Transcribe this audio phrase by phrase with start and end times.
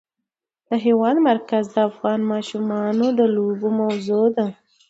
[0.67, 4.47] د هېواد مرکز د افغان ماشومانو د لوبو موضوع ده.